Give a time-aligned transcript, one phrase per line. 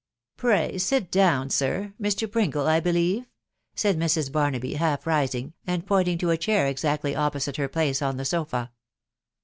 [0.37, 1.93] "Pray sit down, sir!....
[2.01, 2.27] Mr.
[2.31, 3.29] Pringle, I believe?"
[3.75, 4.31] said Mrs.
[4.31, 8.25] Barnaby, half rising, and pointing to a chair exactly op posite her place upon the
[8.25, 8.71] sofa.